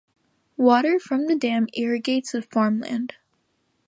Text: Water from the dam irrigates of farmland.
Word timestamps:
Water 0.57 0.97
from 0.99 1.27
the 1.27 1.35
dam 1.35 1.67
irrigates 1.77 2.33
of 2.33 2.45
farmland. 2.45 3.13